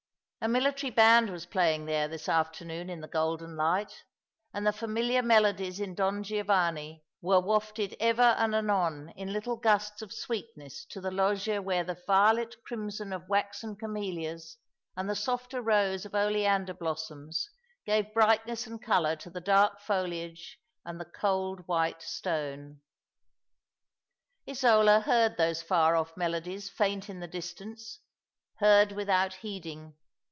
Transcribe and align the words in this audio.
A 0.43 0.47
military 0.47 0.89
band 0.89 1.29
was 1.29 1.45
playing 1.45 1.85
there 1.85 2.07
this 2.07 2.27
afternoon 2.27 2.89
in 2.89 2.99
the 2.99 3.07
golden 3.07 3.55
light, 3.55 4.03
and 4.55 4.65
the 4.65 4.73
familiar 4.73 5.21
melodies 5.21 5.79
in 5.79 5.93
Don 5.93 6.23
Giovanni 6.23 7.03
were 7.21 7.39
wafted 7.39 7.95
ever 7.99 8.23
and 8.23 8.55
anon 8.55 9.09
in 9.09 9.31
little 9.33 9.55
gusts 9.55 10.01
of 10.01 10.11
sweetness 10.11 10.83
to 10.87 10.99
the 10.99 11.11
loggia 11.11 11.61
where 11.61 11.83
the 11.83 11.93
vivid 12.07 12.55
crimson 12.65 13.13
of 13.13 13.29
waxen 13.29 13.75
camelias 13.75 14.57
and 14.97 15.07
the 15.07 15.15
softer 15.15 15.61
rose 15.61 16.07
of 16.07 16.15
oleander 16.15 16.73
blossoms 16.73 17.47
gave 17.85 18.11
brightness 18.11 18.65
and 18.65 18.81
colour 18.81 19.15
to 19.17 19.29
the 19.29 19.41
dark 19.41 19.79
foliage 19.79 20.57
and 20.83 20.99
the 20.99 21.05
cold 21.05 21.67
white 21.67 22.01
stone. 22.01 22.81
Isola 24.49 25.01
heard 25.01 25.37
those 25.37 25.61
far 25.61 25.95
off 25.95 26.17
melodies 26.17 26.67
faint 26.67 27.11
in 27.11 27.19
the 27.19 27.27
distance— 27.27 27.99
heard 28.55 28.93
without 28.93 29.35
heeding. 29.35 29.97